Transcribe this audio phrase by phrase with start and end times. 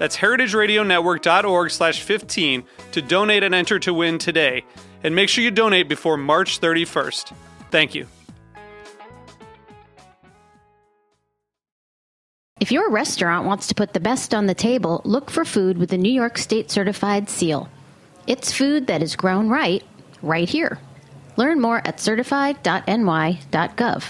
[0.00, 4.64] That's heritageradionetwork.org slash 15 to donate and enter to win today.
[5.04, 7.34] And make sure you donate before March 31st.
[7.70, 8.06] Thank you.
[12.60, 15.90] If your restaurant wants to put the best on the table, look for food with
[15.90, 17.68] the New York State certified seal.
[18.26, 19.82] It's food that is grown right,
[20.22, 20.78] right here.
[21.36, 24.04] Learn more at certified.ny.gov.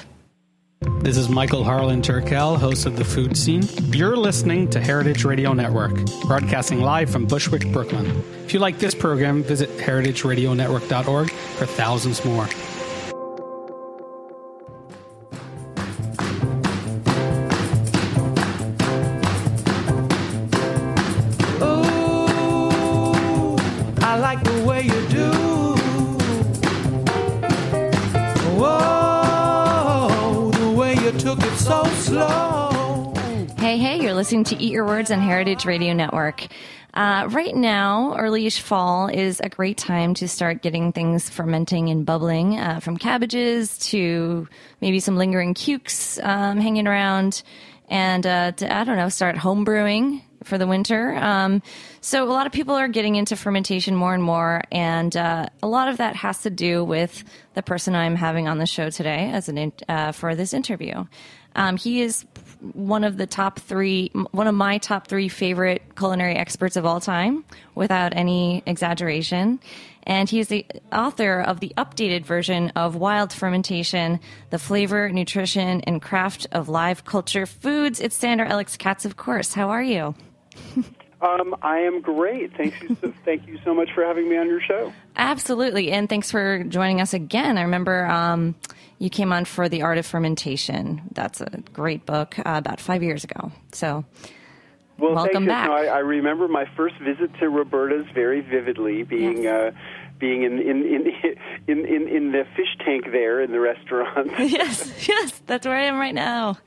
[0.80, 3.62] This is Michael Harlan Turkel, host of The Food Scene.
[3.92, 5.92] You're listening to Heritage Radio Network,
[6.22, 8.06] broadcasting live from Bushwick, Brooklyn.
[8.46, 12.48] If you like this program, visit heritageradionetwork.org for thousands more.
[34.20, 36.46] Listening to Eat Your Words on Heritage Radio Network.
[36.92, 42.04] Uh, right now, earlyish fall is a great time to start getting things fermenting and
[42.04, 44.46] bubbling, uh, from cabbages to
[44.82, 47.42] maybe some lingering cukes um, hanging around,
[47.88, 51.16] and uh, to, I don't know, start home brewing for the winter.
[51.16, 51.62] Um,
[52.02, 55.66] so a lot of people are getting into fermentation more and more, and uh, a
[55.66, 57.24] lot of that has to do with
[57.54, 61.06] the person I'm having on the show today as an in, uh, for this interview.
[61.56, 62.24] Um, he is
[62.60, 67.00] one of the top three, one of my top three favorite culinary experts of all
[67.00, 67.44] time,
[67.74, 69.60] without any exaggeration.
[70.04, 75.82] And he is the author of the updated version of Wild Fermentation, the flavor, nutrition,
[75.82, 78.00] and craft of live culture foods.
[78.00, 79.54] It's Sandor Ellix Katz, of course.
[79.54, 80.14] How are you?
[81.22, 82.56] Um, I am great.
[82.56, 82.96] Thank you.
[83.00, 84.92] So, thank you so much for having me on your show.
[85.16, 85.90] Absolutely.
[85.92, 87.58] And thanks for joining us again.
[87.58, 88.54] I remember um,
[89.00, 91.00] you came on for The Art of Fermentation.
[91.12, 93.50] That's a great book uh, about five years ago.
[93.72, 94.04] So,
[94.98, 95.68] Well, welcome back.
[95.68, 99.72] No, I, I remember my first visit to Roberta's very vividly, being uh,
[100.18, 101.06] being in in, in
[101.66, 104.30] in in in the fish tank there in the restaurant.
[104.38, 106.58] yes, yes, that's where I am right now.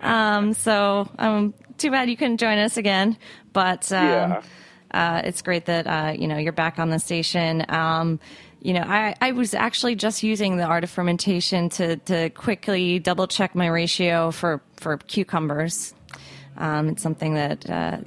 [0.00, 3.16] Um, so, um, too bad you couldn't join us again,
[3.52, 4.42] but um, Yeah.
[4.90, 7.64] uh, it's great that uh, you know you're back on the station.
[7.68, 8.18] Um,
[8.66, 12.98] you know, I, I was actually just using the art of fermentation to to quickly
[12.98, 15.94] double check my ratio for for cucumbers.
[16.56, 17.98] Um, it's something that uh,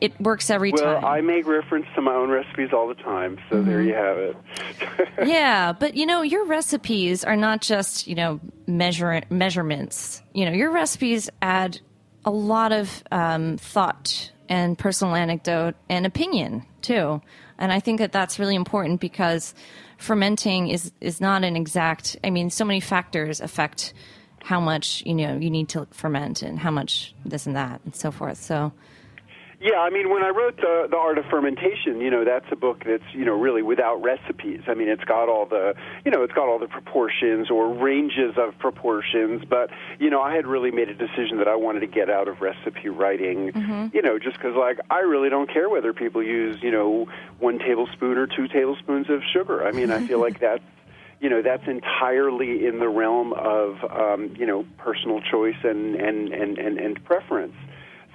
[0.00, 1.04] it works every well, time.
[1.04, 3.88] I make reference to my own recipes all the time, so there Mm-hmm.
[3.88, 4.36] you have it.
[5.28, 8.38] yeah, but you know, your recipes are not just, you know,
[8.68, 10.22] measure measurements.
[10.32, 11.80] You know, your recipes add
[12.24, 17.20] a lot of um, thought and personal anecdote and opinion too.
[17.58, 19.54] And I think that that's really important because
[19.98, 22.16] fermenting is is not an exact.
[22.24, 23.92] I mean, so many factors affect
[24.42, 27.94] how much you know you need to ferment and how much this and that and
[27.94, 28.38] so forth.
[28.38, 28.72] So.
[29.60, 32.56] Yeah, I mean, when I wrote the the art of fermentation, you know, that's a
[32.56, 34.60] book that's you know really without recipes.
[34.68, 35.74] I mean, it's got all the
[36.04, 40.36] you know it's got all the proportions or ranges of proportions, but you know, I
[40.36, 43.50] had really made a decision that I wanted to get out of recipe writing.
[43.92, 47.08] You know, just because like I really don't care whether people use you know
[47.40, 49.66] one tablespoon or two tablespoons of sugar.
[49.66, 50.62] I mean, I feel like that's
[51.20, 56.32] you know that's entirely in the realm of um, you know personal choice and and
[56.32, 57.56] and and, and preference.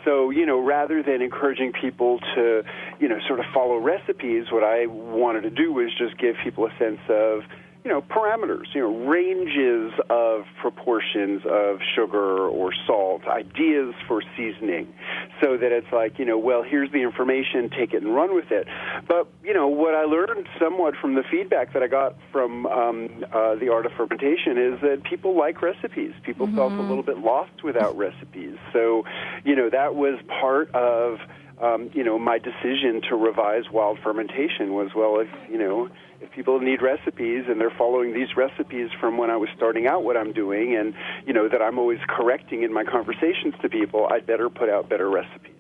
[0.05, 2.63] So, you know, rather than encouraging people to,
[2.99, 6.65] you know, sort of follow recipes, what I wanted to do was just give people
[6.65, 7.43] a sense of,
[7.83, 14.93] you know, parameters, you know, ranges of proportions of sugar or salt, ideas for seasoning,
[15.41, 18.51] so that it's like, you know, well, here's the information, take it and run with
[18.51, 18.67] it.
[19.07, 23.25] But, you know, what I learned somewhat from the feedback that I got from um,
[23.33, 26.13] uh, the art of fermentation is that people like recipes.
[26.23, 28.57] People felt a little bit lost without recipes.
[28.71, 29.03] So,
[29.43, 31.19] you know, that was part of
[31.61, 35.89] um, you know, my decision to revise wild fermentation was well, if you know,
[36.21, 40.03] if people need recipes and they're following these recipes from when I was starting out
[40.03, 40.93] what I'm doing, and
[41.25, 44.89] you know that I'm always correcting in my conversations to people, I'd better put out
[44.89, 45.51] better recipes.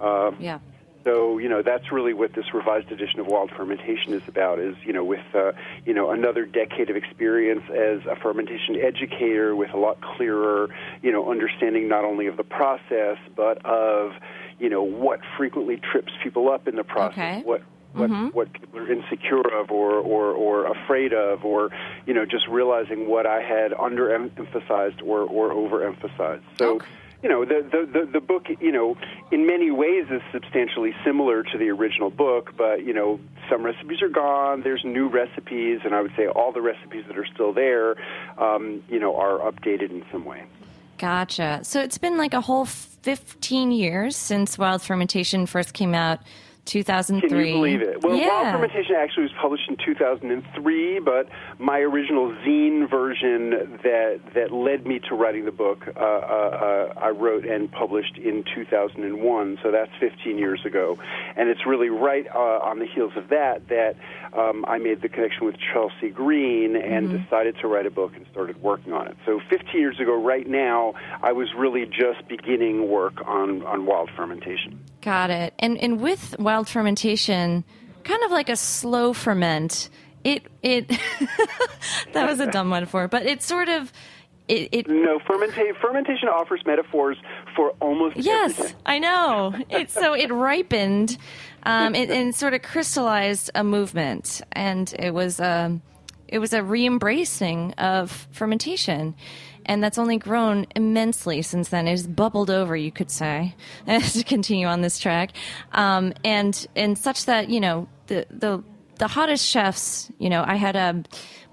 [0.00, 0.60] Um, yeah.
[1.04, 4.58] So you know that's really what this revised edition of Wild Fermentation is about.
[4.58, 5.52] Is you know with uh,
[5.86, 10.68] you know another decade of experience as a fermentation educator, with a lot clearer
[11.02, 14.12] you know understanding not only of the process but of
[14.58, 17.12] you know what frequently trips people up in the process.
[17.18, 17.42] Okay.
[17.44, 17.62] What
[17.94, 18.28] what Mm-hmm.
[18.28, 21.70] what people are insecure of or, or or afraid of or
[22.06, 26.42] you know just realizing what I had underemphasized or or overemphasized.
[26.58, 26.86] So Okay.
[27.22, 28.96] you know the, the the the book you know
[29.32, 33.18] in many ways is substantially similar to the original book, but you know
[33.50, 34.60] some recipes are gone.
[34.62, 37.96] There's new recipes, and I would say all the recipes that are still there,
[38.36, 40.44] um, you know, are updated in some way.
[40.98, 41.60] Gotcha.
[41.62, 46.20] So it's been like a whole 15 years since Wild Fermentation first came out,
[46.68, 47.28] 2003.
[47.28, 48.02] Can you believe it?
[48.02, 48.42] Well, yeah.
[48.42, 51.28] Wild Fermentation actually was published in 2003, but
[51.58, 57.00] my original zine version that that led me to writing the book, uh, uh, uh,
[57.00, 59.58] I wrote and published in 2001.
[59.62, 60.98] So that's 15 years ago,
[61.36, 63.96] and it's really right uh, on the heels of that that
[64.32, 67.22] um, I made the connection with Chelsea Green and Mm-hmm.
[67.22, 69.16] decided to write a book and started working on it.
[69.24, 74.10] So 15 years ago, right now, I was really just beginning work on on wild
[74.16, 74.80] fermentation.
[75.02, 75.54] Got it.
[75.58, 77.64] And and with wild fermentation,
[78.04, 79.88] kind of like a slow ferment.
[80.24, 80.88] It it
[82.12, 83.92] that was a dumb one metaphor, but it's sort of
[84.48, 87.16] it, it No, fermenta- fermentation offers metaphors
[87.54, 88.76] for almost Yes, everything.
[88.86, 89.54] I know.
[89.68, 91.18] It, so it ripened
[91.64, 95.82] um, it, and sort of crystallized a movement, and it was um,
[96.26, 99.14] it was a re-embracing of fermentation,
[99.68, 101.86] and that's only grown immensely since then.
[101.86, 103.54] It has bubbled over, you could say,
[103.86, 105.32] to continue on this track,
[105.72, 108.64] um, and and such that you know the the
[108.96, 110.10] the hottest chefs.
[110.18, 111.04] You know, I had a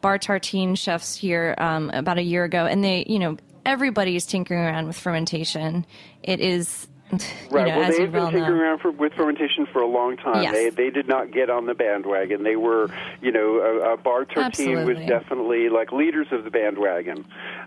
[0.02, 4.62] bar tartine chefs here um, about a year ago, and they you know everybody's tinkering
[4.62, 5.86] around with fermentation.
[6.24, 7.68] It is, Right.
[7.68, 10.42] know, well, they've been well tinkering around for, with fermentation for a long time.
[10.42, 10.54] Yes.
[10.54, 12.44] They they did not get on the bandwagon.
[12.44, 12.90] They were,
[13.22, 17.26] you know, a, a bar tartine was definitely like leaders of the bandwagon.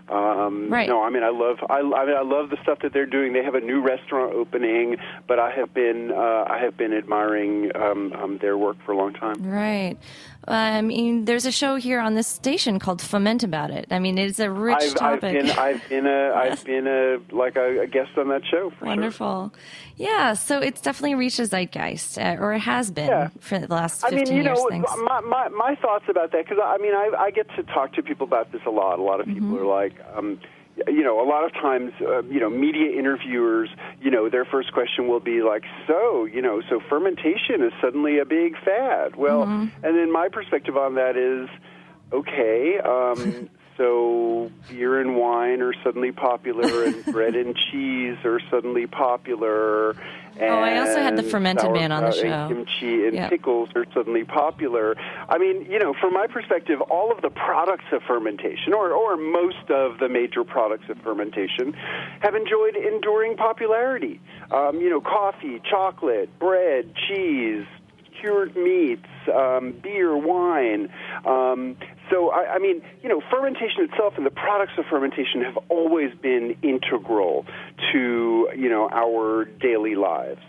[0.09, 0.87] Um, Right.
[0.89, 3.33] No, I mean, I love I, I mean, I love the stuff that they're doing.
[3.33, 4.97] They have a new restaurant opening,
[5.27, 8.97] but I have been uh, I have been admiring um, um, their work for a
[8.97, 9.41] long time.
[9.41, 9.97] Right.
[10.47, 13.87] I mean, there's a show here on this station called Foment about it.
[13.91, 15.33] I mean, it's a rich I've, I've topic.
[15.33, 18.69] been I've been a I've been a like a, a guest on that show.
[18.71, 18.87] For Sure.
[18.87, 19.53] Wonderful.
[19.97, 23.29] Yeah, so it's definitely reached a zeitgeist, uh, or it has been Yeah.
[23.41, 24.57] for the last I 15 mean, you years.
[24.57, 24.91] know, thanks.
[25.03, 28.01] my, my my thoughts about that because I mean, I I get to talk to
[28.01, 28.97] people about this a lot.
[28.97, 29.57] A lot of people Mm-hmm.
[29.57, 29.93] are like.
[30.15, 30.39] um
[30.87, 33.69] you know, a lot of times, uh, you know, media interviewers,
[34.01, 38.19] you know, their first question will be like, "So, you know, so fermentation is suddenly
[38.19, 39.85] a big fad." Well, Mm-hmm.
[39.85, 41.49] and then my perspective on that is,
[42.11, 48.87] okay, um, so beer and wine are suddenly popular, and bread and cheese are suddenly
[48.87, 49.95] popular.
[50.39, 52.27] And Oh, I also had the fermented man on the show.
[52.27, 53.29] And kimchi and Yeah.
[53.29, 54.95] pickles are suddenly popular.
[55.27, 59.17] I mean, you know, from my perspective, all of the products of fermentation, or, or
[59.17, 61.73] most of the major products of fermentation,
[62.21, 64.21] have enjoyed enduring popularity.
[64.51, 67.65] Um, you know, coffee, chocolate, bread, cheese,
[68.19, 70.89] cured meats, um, beer, wine.
[71.25, 71.77] Um,
[72.09, 76.13] so, I, I mean, you know, fermentation itself and the products of fermentation have always
[76.15, 77.45] been integral
[77.91, 80.41] to, you know, our daily lives.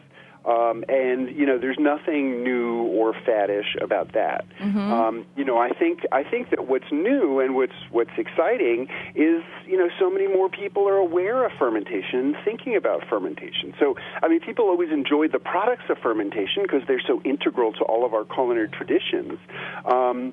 [0.44, 4.46] Um, and you know, there's nothing new or faddish about that.
[4.90, 9.42] Um, you know, I think I think that what's new and what's what's exciting is
[9.66, 13.74] you know so many more people are aware of fermentation, thinking about fermentation.
[13.78, 17.80] So I mean, people always enjoyed the products of fermentation because they're so integral to
[17.84, 19.38] all of our culinary traditions.
[19.84, 20.32] Um,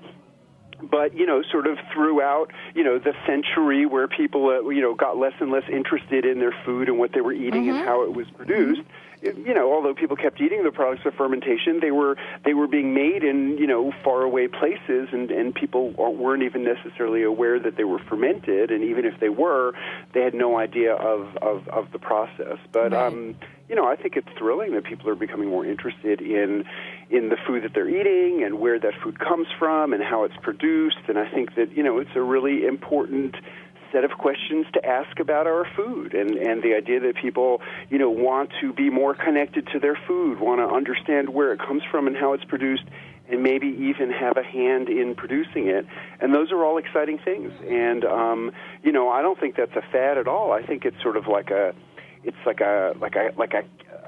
[0.92, 4.94] but you know, sort of throughout you know the century, where people uh, you know
[4.94, 8.04] got less and less interested in their food and what they were eating and how
[8.04, 8.82] it was produced.
[8.82, 8.86] it-
[9.22, 12.94] You know, although people kept eating the products of fermentation, they were they were being
[12.94, 17.84] made in you know faraway places, and and people weren't even necessarily aware that they
[17.84, 19.74] were fermented, and even if they were,
[20.14, 22.58] they had no idea of of, of the process.
[22.72, 23.08] But Right.
[23.08, 23.36] um,
[23.70, 26.64] you know, I think it's thrilling that people are becoming more interested in
[27.10, 30.38] in the food that they're eating and where that food comes from and how it's
[30.42, 31.00] produced.
[31.08, 33.36] And I think that you know it's a really important
[33.92, 37.98] set of questions to ask about our food and and the idea that people you
[37.98, 41.84] know want to be more connected to their food, want to understand where it comes
[41.90, 42.84] from and how it's produced.
[43.30, 45.86] And maybe even have a hand in producing it,
[46.22, 47.52] and those are all exciting things.
[47.68, 48.54] And um,
[48.84, 50.54] you know, I don't think that's a fad at all.
[50.54, 51.76] I think it's sort of like a,
[52.24, 53.64] it's like a like a like a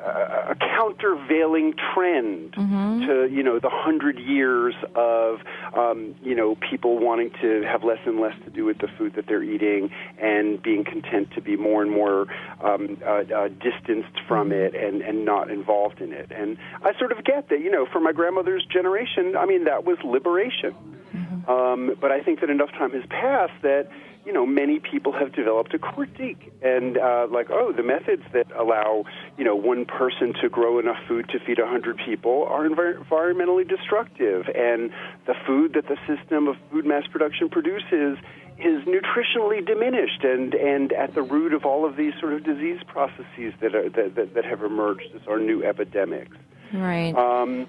[0.05, 3.07] a countervailing trend Mm-hmm.
[3.07, 5.39] to you know the hundred years of
[5.73, 9.13] um, you know people wanting to have less and less to do with the food
[9.15, 12.27] that they're eating and being content to be more and more
[12.61, 16.31] um, uh, uh, distanced from it and and not involved in it.
[16.31, 19.85] And I sort of get that you know for my grandmother's generation, I mean that
[19.85, 20.75] was liberation.
[21.15, 21.49] Mm-hmm.
[21.49, 23.89] Um, but I think that enough time has passed that
[24.25, 28.47] you know many people have developed a critique and uh, like oh the methods that
[28.55, 29.03] allow
[29.37, 32.97] you know one person to grow enough food to feed a hundred people are envir-
[33.03, 34.91] environmentally destructive and
[35.25, 38.17] the food that the system of food mass production produces
[38.59, 42.79] is nutritionally diminished and and at the root of all of these sort of disease
[42.87, 46.35] processes that are that, that, that have emerged as our new epidemics
[46.73, 47.15] Right.
[47.15, 47.67] um,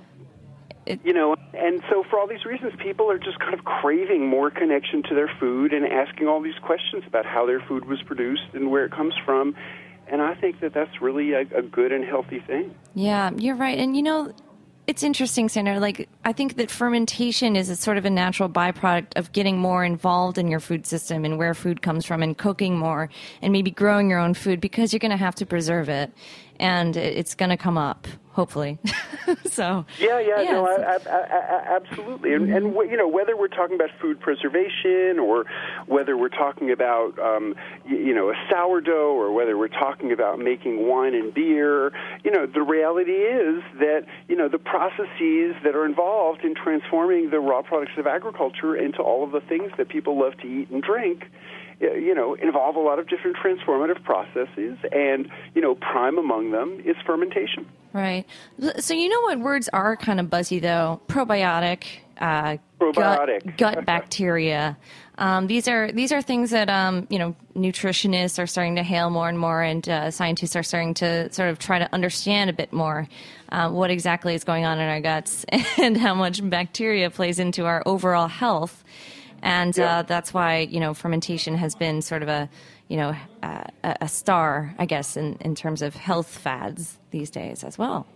[0.91, 4.27] It- you know, and so for all these reasons, people are just kind of craving
[4.27, 8.03] more connection to their food and asking all these questions about how their food was
[8.03, 9.55] produced and where it comes from.
[10.09, 12.75] And I think that that's really a, a good and healthy thing.
[12.95, 13.79] Yeah, you're right.
[13.79, 14.33] And you know,
[14.87, 15.79] it's interesting, Sandor.
[15.79, 19.85] Like, I think that fermentation is a sort of a natural byproduct of getting more
[19.85, 23.09] involved in your food system and where food comes from and cooking more
[23.41, 26.13] and maybe growing your own food because you're going to have to preserve it
[26.59, 28.09] and it's going to come up,
[28.41, 28.79] hopefully.
[29.45, 32.33] so, Yeah, yeah, no, so- I, I, I, absolutely.
[32.33, 35.45] And, and you know, whether we're talking about food preservation or
[35.87, 37.55] whether we're talking about, um,
[37.87, 41.93] you, you know, a sourdough or whether we're talking about making wine and beer,
[42.25, 47.29] you know, the reality is that, you know, the processes that are involved in transforming
[47.29, 50.71] the raw products of agriculture into all of the things that people love to eat
[50.71, 51.25] and drink
[51.81, 56.81] you know, involve a lot of different transformative processes, and you know, prime among them
[56.85, 57.67] is fermentation.
[57.93, 58.25] Right.
[58.79, 61.01] So you know what words are kind of buzzy though?
[61.09, 61.85] Probiotic,
[62.19, 63.57] uh, Probiotic.
[63.57, 64.77] gut, gut bacteria.
[65.19, 69.11] Um, these are these are things that um, you know nutritionists are starting to hail
[69.11, 72.55] more and more, and uh, scientists are starting to sort of try to understand a
[72.55, 73.09] bit more
[73.51, 75.45] uh, what exactly is going on in our guts
[75.79, 78.85] and how much bacteria plays into our overall health.
[79.43, 79.99] And Yeah.
[79.99, 82.49] uh, that's why you know fermentation has been sort of a
[82.89, 83.71] you know a,
[84.03, 88.07] a star, I guess, in, in terms of health fads these days as well.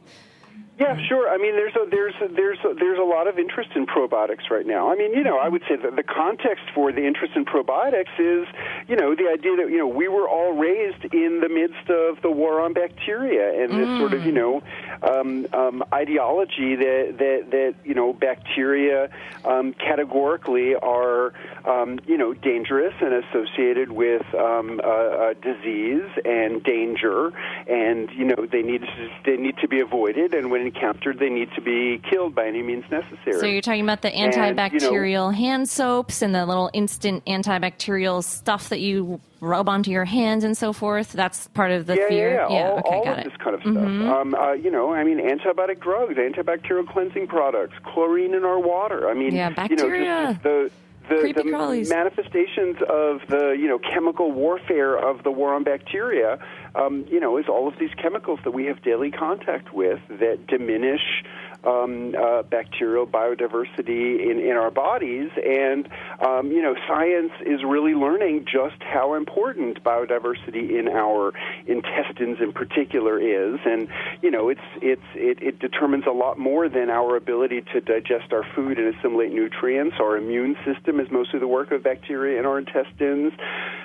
[0.76, 1.28] Yeah, sure.
[1.28, 4.50] I mean, there's a there's a, there's a, there's a lot of interest in probiotics
[4.50, 4.90] right now.
[4.90, 8.10] I mean, you know, I would say that the context for the interest in probiotics
[8.18, 8.48] is,
[8.88, 12.20] you know, the idea that you know we were all raised in the midst of
[12.22, 14.64] the war on bacteria and this sort of you know
[15.04, 19.10] um, um, ideology that that that you know bacteria
[19.44, 21.34] um, categorically are
[21.66, 27.28] um, you know dangerous and associated with um, uh, uh, disease and danger,
[27.68, 31.28] and you know they need to, they need to be avoided, and when encountered, they
[31.30, 33.38] need to be killed by any means necessary.
[33.40, 37.24] So you're talking about the And, you know- antibacterial hand soaps and the little instant
[37.26, 41.12] antibacterial stuff that you rub onto your hands and so forth.
[41.12, 42.30] That's part of the yeah, fear.
[42.30, 42.68] yeah, yeah.
[42.70, 43.20] all, okay, all got of it.
[43.20, 43.28] Mm-hmm.
[43.28, 44.16] this kind of stuff.
[44.20, 49.08] Um, uh, you know, I mean, antibiotic drugs, antibacterial cleansing products, chlorine in our water.
[49.08, 50.30] I mean, Yeah, you know, bacteria.
[50.32, 50.70] just the
[51.08, 56.38] the, the manifestations of the you know chemical warfare of the war on bacteria.
[56.76, 60.46] Um, you know, is all of these chemicals that we have daily contact with that
[60.48, 61.22] diminish
[61.66, 65.30] um, uh, bacterial biodiversity in, in our bodies.
[65.36, 65.88] And,
[66.20, 71.32] um, you know, science is really learning just how important biodiversity in our
[71.66, 73.60] intestines in particular is.
[73.64, 73.88] And,
[74.22, 78.32] you know, it's, it's, it, it determines a lot more than our ability to digest
[78.32, 79.96] our food and assimilate nutrients.
[80.00, 83.32] Our immune system is mostly the work of bacteria in our intestines.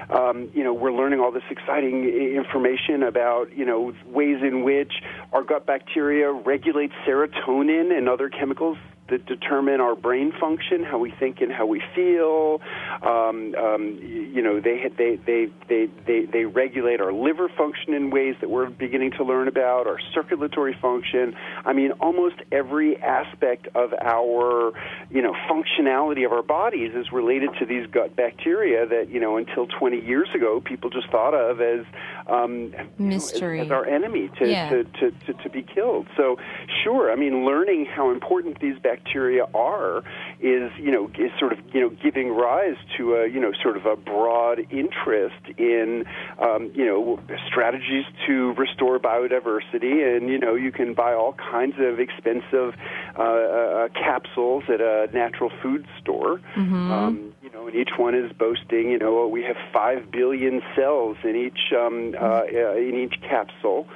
[0.09, 2.05] Um, you know, we're learning all this exciting
[2.35, 4.91] information about, you know, ways in which
[5.31, 8.77] our gut bacteria regulate serotonin and other chemicals
[9.09, 12.61] that determine our brain function, how we think and how we feel.
[13.01, 18.09] Um, um, you know, they, they, they, they, they, they regulate our liver function in
[18.09, 21.35] ways that we're beginning to learn about, our circulatory function.
[21.65, 24.73] I mean, almost every aspect of our,
[25.09, 29.37] you know, functionality of our bodies is related to these gut bacteria that, you know,
[29.37, 31.85] until 20 years ago, people just thought of as,
[32.27, 33.59] um, you know, as- Mystery.
[33.61, 34.69] as, our enemy to, Yeah.
[34.69, 36.07] to, to, to, to be killed.
[36.17, 36.37] So,
[36.83, 38.98] sure, I mean, learning how important these bacteria
[39.53, 40.03] are
[40.39, 43.77] is, you know, is sort of, you know, giving rise to a, you know, sort
[43.77, 46.05] of a broad interest in,
[46.39, 50.15] um, you know, strategies to restore biodiversity.
[50.15, 52.75] And, you know, you can buy all kinds of expensive
[53.17, 56.39] uh, uh, capsules at a natural food store.
[56.91, 61.17] Um, you know, and each one is boasting, you know, we have five billion cells
[61.23, 63.87] in each um, uh, uh, in each capsule.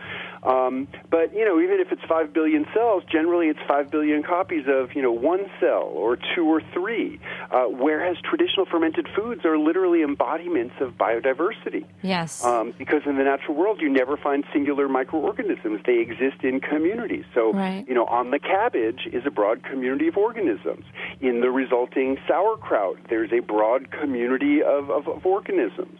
[0.43, 4.65] Um, but you know, even if it's five billion cells, generally it's five billion copies
[4.67, 7.19] of you know one cell or two or three.
[7.50, 11.86] Uh, whereas traditional fermented foods are literally embodiments of biodiversity.
[12.01, 12.43] Yes.
[12.43, 17.25] Um, because in the natural world, you never find singular microorganisms; they exist in communities.
[17.33, 17.86] So, Right.
[17.88, 20.86] you know, on the cabbage is a broad community of organisms.
[21.22, 26.00] In the resulting sauerkraut, there's a broad community of, of, of organisms.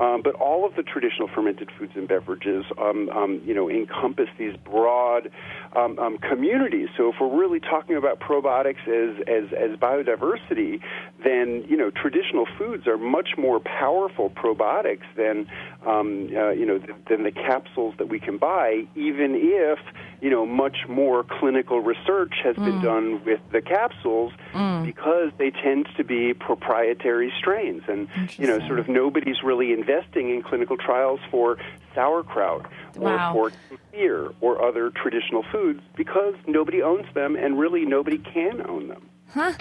[0.00, 4.28] Um, but all of the traditional fermented foods and beverages, um, um, you know, encompass
[4.38, 5.30] these broad
[5.76, 6.88] um, um, communities.
[6.96, 10.80] So if we're really talking about probiotics as, as, as biodiversity,
[11.22, 15.46] then you know traditional foods are much more powerful probiotics than
[15.86, 18.84] um, uh, you know th- than the capsules that we can buy.
[18.96, 19.78] Even if
[20.22, 22.82] you know much more clinical research has been mm.
[22.82, 24.86] done with the capsules mm.
[24.86, 30.30] because they tend to be proprietary strains, and you know sort of nobody's really investing
[30.30, 31.58] in clinical trials for
[31.94, 33.34] sauerkraut Wow.
[33.34, 38.64] or for beer or other traditional foods because nobody owns them and really nobody can
[38.66, 39.08] own them.
[39.34, 39.52] Huh?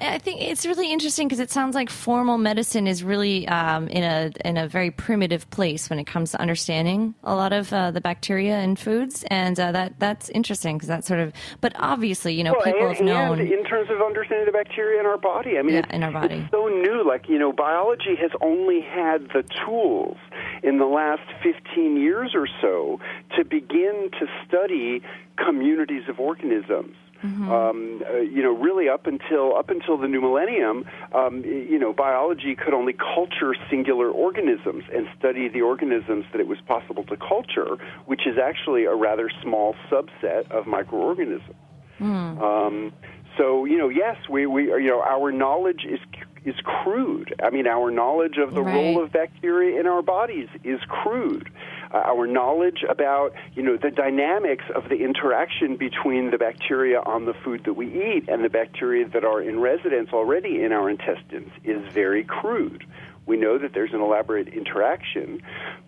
[0.00, 4.02] I think it's really interesting because it sounds like formal medicine is really um, in
[4.02, 7.92] a in a very primitive place when it comes to understanding a lot of uh,
[7.92, 11.32] the bacteria in foods, and uh, that that's interesting because that sort of.
[11.60, 13.40] But obviously, you know, Well, people and, have known.
[13.40, 16.36] in terms of understanding the bacteria in our body, I mean, Yeah, in our body.
[16.36, 17.06] it's so new.
[17.06, 20.16] Like you know, biology has only had the tools
[20.64, 22.98] in the last 15 years or so
[23.36, 25.00] to begin to study
[25.36, 26.96] communities of organisms.
[27.22, 27.50] Mm-hmm.
[27.50, 31.92] Um, uh, you know, really up until up until the new millennium, um, you know,
[31.92, 37.16] biology could only culture singular organisms and study the organisms that it was possible to
[37.16, 37.76] culture,
[38.06, 41.54] which is actually a rather small subset of microorganisms.
[42.42, 42.92] Um,
[43.38, 46.00] so you know, yes, we, we you know our knowledge is
[46.44, 47.34] is crude.
[47.40, 48.74] I mean, our knowledge of the Right.
[48.74, 51.48] role of bacteria in our bodies is crude.
[51.92, 57.26] Uh, our knowledge about you know the dynamics of the interaction between the bacteria on
[57.26, 60.88] the food that we eat and the bacteria that are in residence already in our
[60.88, 62.84] intestines is very crude.
[63.24, 65.40] We know that there's an elaborate interaction.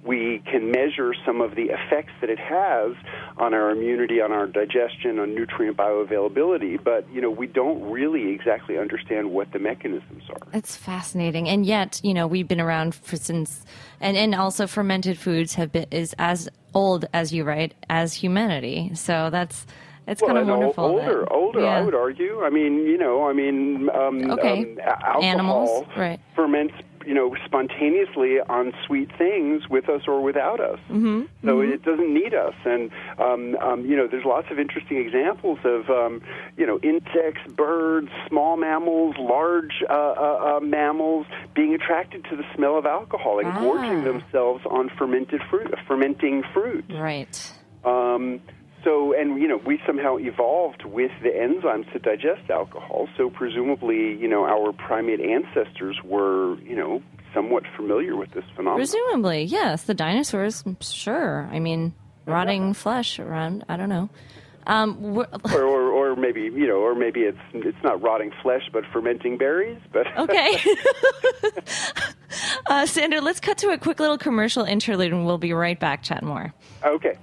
[0.04, 2.94] We can measure some of the effects that it has
[3.38, 8.30] on our immunity, on our digestion, on nutrient bioavailability, but you know we don't really
[8.32, 10.46] exactly understand what the mechanisms are.
[10.52, 13.64] It's fascinating, and yet you know we've been around for since,
[14.00, 18.92] and and also fermented foods have been is as old as you write as humanity.
[18.94, 19.66] So that's
[20.06, 20.84] it's Well, kind of wonderful.
[20.84, 21.66] older, that- older.
[21.66, 22.44] I would argue.
[22.44, 24.74] I mean, you know, I mean, um, Okay.
[24.74, 26.20] um, alcohol Animals, right.
[26.36, 26.74] ferments,
[27.06, 30.78] you know, spontaneously on sweet things with us or without us.
[30.90, 31.22] Mm-hmm.
[31.46, 32.54] So it doesn't need us.
[32.64, 36.22] And um, um, you know, there's lots of interesting examples of um,
[36.56, 42.44] you know insects, birds, small mammals, large uh, uh, uh, mammals being attracted to the
[42.54, 44.04] smell of alcohol and gorging Ah.
[44.04, 46.84] themselves on fermented fruit, fermenting fruit.
[46.90, 47.52] Right.
[47.84, 48.40] Um,
[48.84, 53.08] so, and you know, we somehow evolved with the enzymes to digest alcohol.
[53.16, 58.76] So, presumably, you know, our primate ancestors were, you know, somewhat familiar with this phenomenon.
[58.76, 59.84] Presumably, yes.
[59.84, 61.48] The dinosaurs, sure.
[61.50, 61.94] I mean,
[62.26, 63.64] rotting flesh around.
[63.68, 64.10] I don't know.
[64.66, 65.26] Um, or,
[65.62, 69.78] or, or maybe, you know, or maybe it's it's not rotting flesh, but fermenting berries.
[69.92, 70.56] But okay.
[72.66, 76.02] uh, Sandor, let's cut to a quick little commercial interlude, and we'll be right back
[76.02, 76.54] Chat more.
[76.82, 77.18] okay.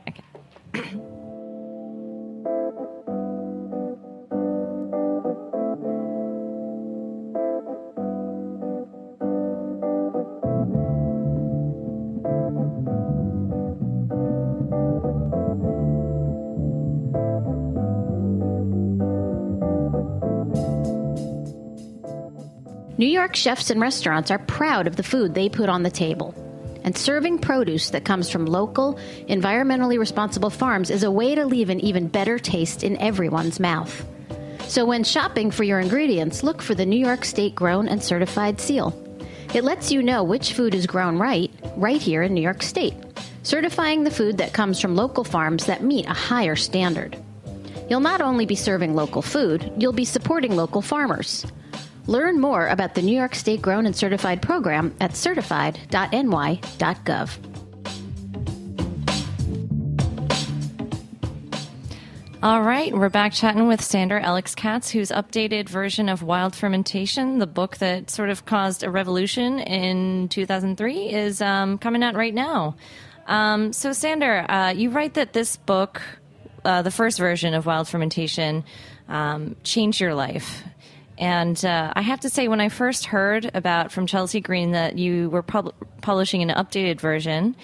[23.02, 26.36] New York chefs and restaurants are proud of the food they put on the table.
[26.84, 31.72] And serving produce that comes from local, environmentally responsible farms is a way to leave
[31.72, 34.06] an even better taste in everyone's mouth.
[34.68, 38.62] So when shopping for your ingredients, look for the New York State Grown and Certified
[38.62, 38.94] seal.
[39.56, 42.94] It lets you know which food is grown right, right here in New York State,
[43.42, 47.18] certifying the food that comes from local farms that meet a higher standard.
[47.90, 51.48] You'll not only be serving local food, you'll be supporting local farmers.
[52.08, 57.52] Learn more about the New York State Grown and Certified program at certified.ny.gov.
[62.44, 67.38] All right, we're back chatting with Sandor Ellix Katz, whose updated version of Wild Fermentation,
[67.38, 72.34] the book that sort of caused a revolution in 2003, is um, coming out right
[72.34, 72.78] now.
[73.28, 76.02] Um, so, Sandor, uh, you write that this book,
[76.66, 78.64] uh, the first version of Wild Fermentation,
[79.08, 80.64] um, changed your life.
[81.18, 84.98] And uh, I have to say, when I first heard about from Chelsea Green that
[84.98, 87.56] you were pub- publishing an updated version,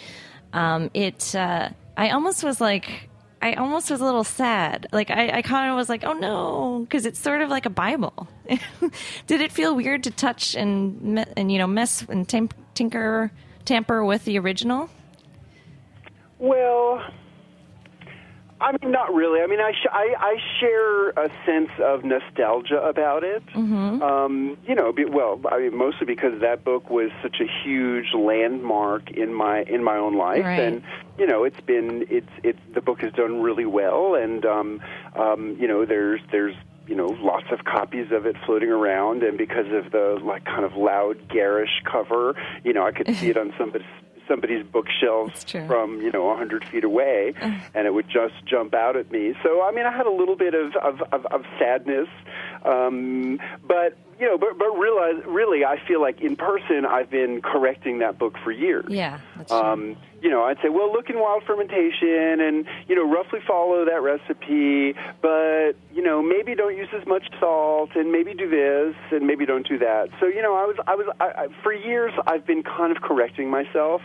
[0.53, 3.09] um, it uh, I almost was like,
[3.41, 4.87] I almost was a little sad.
[4.91, 7.69] Like I, I kind of was like, oh no, because it's sort of like a
[7.69, 8.27] Bible.
[9.27, 13.31] Did it feel weird to touch and and you know mess and tam- tinker
[13.65, 14.89] tamper with the original?
[16.39, 17.03] Well,
[18.59, 19.41] I mean, not really.
[19.41, 23.45] I mean, I, sh- I, I share a sense of nostalgia about it.
[23.47, 24.01] Mm-hmm.
[24.01, 28.13] Um, you know, be, well, I mean, mostly because that book was such a huge
[28.15, 30.59] landmark in my in my own life, Right.
[30.59, 30.83] and
[31.17, 34.81] you know, it's been it's it's the book has done really well, and um,
[35.15, 36.55] um, you know, there's there's
[36.87, 40.63] you know lots of copies of it floating around, and because of the like kind
[40.65, 43.87] of loud garish cover, you know, I could see it on somebody's
[44.27, 47.33] somebody's bookshelves from you know a hundred feet away,
[47.73, 49.33] and it would just jump out at me.
[49.43, 52.09] So I mean, I had a little bit of of, of, of sadness,
[52.63, 57.41] um, but you know, but but realize really, I feel like in person, I've been
[57.41, 58.85] correcting that book for years.
[58.89, 59.59] Yeah, that's true.
[59.59, 63.85] Um, you know, I'd say, well, look in wild fermentation and, you know, roughly follow
[63.85, 68.95] that recipe, but, you know, maybe don't use as much salt and maybe do this
[69.11, 70.09] and maybe don't do that.
[70.19, 73.03] So, you know, I was, I was, I, I, for years, I've been kind of
[73.03, 74.01] correcting myself.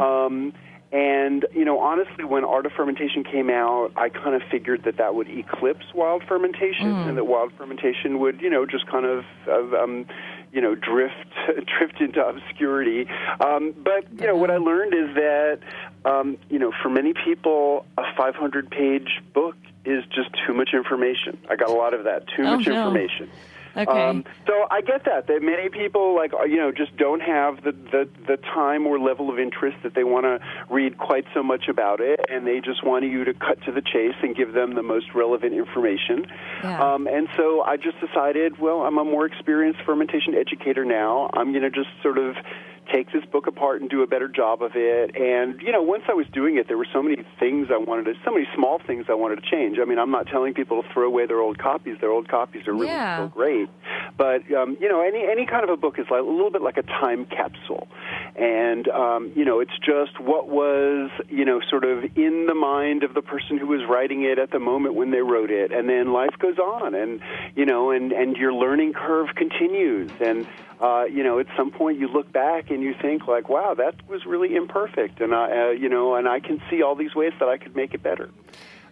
[0.00, 0.52] Um,
[0.90, 4.96] and, you know, honestly, when Art of Fermentation came out, I kind of figured that
[4.96, 9.24] that would eclipse wild fermentation and that wild fermentation would, you know, just kind of,
[9.46, 10.06] of um,
[10.50, 11.14] you know, drift
[11.78, 13.06] drift into obscurity.
[13.40, 15.58] Um, but you know, what I learned is that
[16.06, 21.38] um, you know, for many people, a 500 page book is just too much information.
[21.50, 22.26] I got a lot of that.
[22.28, 22.74] Too Oh, much no.
[22.74, 23.30] information.
[23.76, 23.90] Okay.
[23.90, 27.62] Um, so I get that that many people like uh, you know just don't have
[27.62, 31.42] the, the the time or level of interest that they want to read quite so
[31.42, 34.52] much about it, and they just want you to cut to the chase and give
[34.52, 36.26] them the most relevant information.
[36.62, 36.82] Yeah.
[36.82, 41.30] Um, and so I just decided, well, I'm a more experienced fermentation educator now.
[41.34, 42.36] I'm going to just sort of
[42.92, 45.14] take this book apart and do a better job of it.
[45.16, 48.04] And you know, once I was doing it, there were so many things I wanted
[48.06, 49.78] to, so many small things I wanted to change.
[49.80, 51.96] I mean, I'm not telling people to throw away their old copies.
[52.00, 53.16] Their old copies are really Yeah.
[53.16, 53.68] still great.
[54.16, 56.62] But um, you know, any any kind of a book is like a little bit
[56.62, 57.88] like a time capsule,
[58.38, 63.02] and um, you know, it's just what was you know sort of in the mind
[63.02, 65.88] of the person who was writing it at the moment when they wrote it, and
[65.88, 67.20] then life goes on, and
[67.56, 70.46] you know, and and your learning curve continues, and
[70.80, 74.08] uh, you know, at some point you look back and you think like, wow, that
[74.08, 77.32] was really imperfect, and I, uh, you know, and I can see all these ways
[77.40, 78.30] that I could make it better.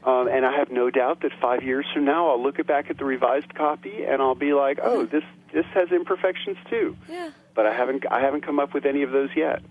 [0.07, 2.97] Um, and I have no doubt that five years from now, I'll look back at
[2.97, 7.31] the revised copy and I'll be like, "Oh, this this has imperfections too." Yeah.
[7.57, 9.63] But I haven't I haven't come up with any of those yet.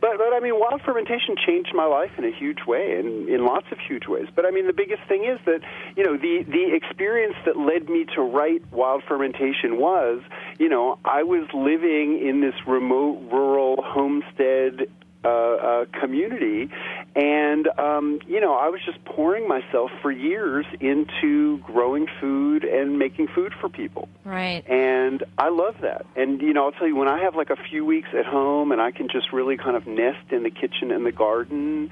[0.00, 3.44] But but I mean, wild fermentation changed my life in a huge way, and in
[3.44, 4.26] lots of huge ways.
[4.34, 5.60] But I mean, the biggest thing is that
[5.96, 10.22] you know the the experience that led me to write wild fermentation was
[10.58, 14.88] you know I was living in this remote rural homestead
[15.24, 16.68] uh, uh, community,
[17.16, 22.98] and um, you know I was just pouring myself for years into growing food and
[22.98, 24.62] making food for people, Right.
[24.68, 26.06] and I love that.
[26.16, 28.72] And you know I'll tell you when I have like a few weeks at home
[28.72, 31.90] and I can just really kind of nest in the kitchen and the garden.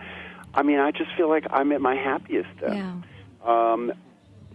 [0.55, 2.77] I mean, I just feel like I'm at my happiest then.
[2.77, 3.73] Yeah.
[3.73, 3.93] Um,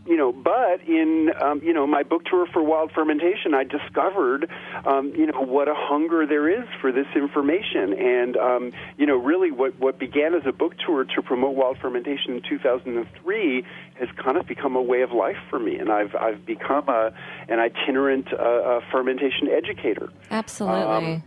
[0.08, 4.50] you know, but in um, you know my book tour for wild fermentation, I discovered
[4.86, 9.18] um, you know what a hunger there is for this information, and um, you know
[9.18, 13.64] really what what began as a book tour to promote wild fermentation in 2003
[14.00, 17.12] has kind of become a way of life for me, and I've I've become a
[17.50, 20.10] an itinerant uh, uh, fermentation educator.
[20.32, 21.24] Absolutely.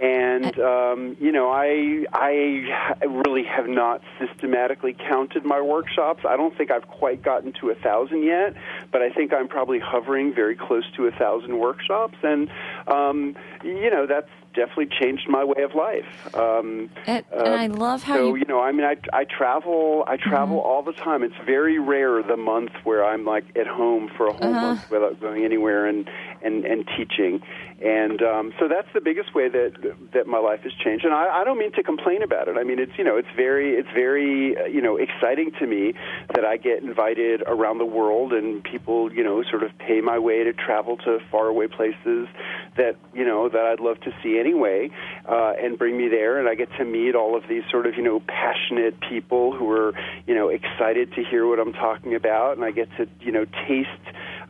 [0.00, 6.24] And um, you know, I I really have not systematically counted my workshops.
[6.28, 8.54] I don't think I've quite gotten to a thousand yet,
[8.90, 12.50] but I think I'm probably hovering very close to a thousand workshops, and
[12.88, 16.34] um, you know, that's definitely changed my way of life.
[16.36, 20.04] Um, And- and I love how so you- you know, I mean, I I travel
[20.06, 21.22] I travel all the time.
[21.22, 25.20] It's very rare the month where I'm like at home for a whole month without
[25.20, 26.08] going anywhere and
[26.42, 27.42] and and teaching,
[27.82, 29.72] and um, so that's the biggest way that
[30.12, 31.04] that my life has changed.
[31.04, 32.56] And I, I don't mean to complain about it.
[32.56, 35.94] I mean, it's you know, it's very it's very uh, you know exciting to me
[36.34, 40.18] that I get invited around the world and people you know sort of pay my
[40.18, 42.28] way to travel to faraway places
[42.76, 44.90] that you know that I'd love to see anyway,
[45.28, 47.96] uh, and bring me there, and I get to meet all of these sort of
[47.96, 49.94] you know passionate people who are
[50.26, 53.44] you know excited to hear what I'm talking about, and I get to you know
[53.66, 53.88] taste.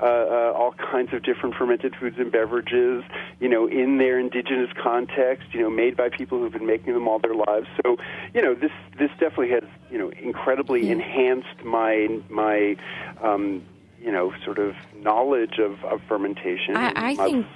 [0.01, 3.05] Uh, uh, all kinds of different fermented foods and beverages,
[3.39, 7.07] you know, in their indigenous context, you know, made by people who've been making them
[7.07, 7.69] all their lives.
[7.85, 7.97] So,
[8.35, 12.75] you know, this this definitely has, you know, incredibly enhanced my my,
[13.23, 13.63] um,
[14.03, 16.77] you know, sort of knowledge of, of fermentation.
[16.77, 17.47] I- I think-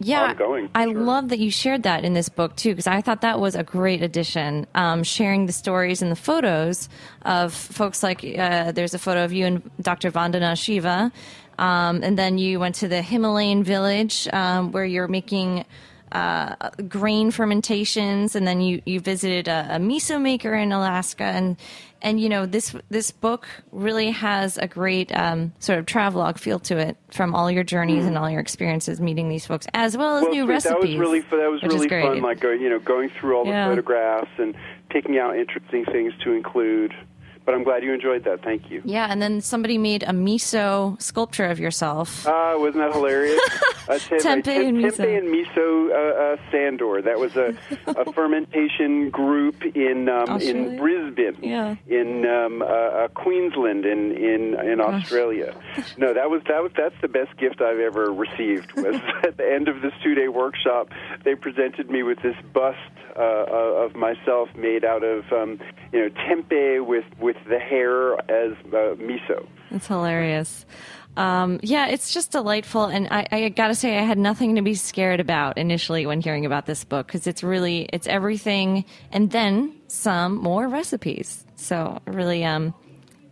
[0.00, 0.68] yeah, ongoing.
[0.74, 0.94] I Sure.
[1.00, 3.62] love that you shared that in this book too, because I thought that was a
[3.62, 4.66] great addition.
[4.74, 6.88] Um, sharing the stories and the photos
[7.22, 10.10] of folks like uh, there's a photo of you and Dr.
[10.10, 11.12] Vandana Shiva,
[11.58, 15.64] um, and then you went to the Himalayan village um, where you're making.
[16.12, 21.56] Uh, grain fermentations, and then you, you visited a, a miso maker in Alaska, and
[22.02, 26.58] and you know this this book really has a great um, sort of travelogue feel
[26.58, 30.16] to it from all your journeys and all your experiences meeting these folks, as well
[30.16, 30.72] as well, new recipes.
[30.72, 32.22] That was really that was really fun.
[32.22, 33.68] Like go, you know, going through all the Yeah.
[33.68, 34.56] photographs and
[34.88, 36.92] picking out interesting things to include.
[37.50, 38.42] But I'm glad you enjoyed that.
[38.44, 38.80] Thank you.
[38.84, 42.24] Yeah, and then somebody made a miso sculpture of yourself.
[42.24, 43.40] Uh, wasn't that hilarious?
[43.88, 44.96] uh, tem- Tempeh tem- and miso.
[44.98, 47.02] Tempeh and miso uh, uh, sandor.
[47.02, 47.56] That was a,
[47.88, 51.74] a fermentation group in um, in Brisbane, Yeah.
[51.88, 55.52] in um, uh, uh, Queensland, in in in Australia.
[55.98, 58.72] No, that was that was that's the best gift I've ever received.
[58.76, 60.90] Was at the end of this two day workshop,
[61.24, 62.78] they presented me with this bust
[63.16, 63.44] uh,
[63.84, 65.58] of myself made out of um,
[65.92, 69.46] you know tempeh with with the hair as uh, miso.
[69.70, 70.64] It's hilarious.
[71.16, 74.62] Um, yeah, it's just delightful, and I, I got to say, I had nothing to
[74.62, 79.30] be scared about initially when hearing about this book because it's really it's everything, and
[79.30, 81.44] then some more recipes.
[81.56, 82.74] So really, um,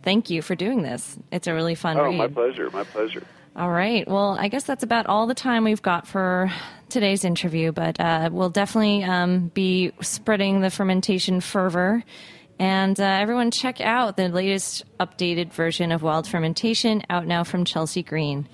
[0.03, 1.17] thank you for doing this.
[1.31, 2.17] It's a really fun Oh, read.
[2.17, 3.23] my pleasure, my pleasure.
[3.55, 4.07] All right.
[4.07, 6.51] Well, I guess that's about all the time we've got for
[6.89, 12.03] today's interview, but uh, we'll definitely um, be spreading the fermentation fervor.
[12.59, 17.63] And uh, everyone, check out the latest updated version of Wild Fermentation out now from
[17.63, 18.47] Chelsea Green.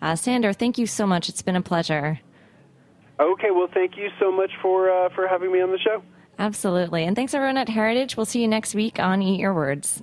[0.00, 1.28] Uh, Sandor, thank you so much.
[1.28, 2.18] It's been a pleasure.
[3.20, 6.02] Okay, well, thank you so much for uh, for having me on the show.
[6.38, 7.04] Absolutely.
[7.04, 8.16] And thanks, everyone at Heritage.
[8.16, 10.02] We'll see you next week on Eat Your Words.